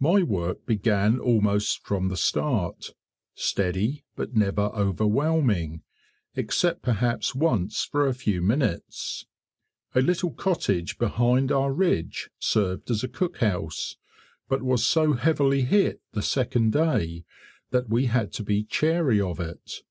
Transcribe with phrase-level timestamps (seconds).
[0.00, 2.94] My work began almost from the start
[3.34, 5.82] steady but never overwhelming,
[6.34, 9.26] except perhaps once for a few minutes.
[9.94, 13.98] A little cottage behind our ridge served as a cook house,
[14.48, 17.26] but was so heavily hit the second day
[17.68, 19.82] that we had to be chary of it.